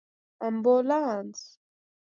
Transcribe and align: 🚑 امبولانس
🚑 0.03 0.03
امبولانس 0.47 1.39